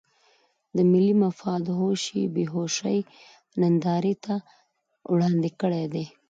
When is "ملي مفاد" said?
0.91-1.63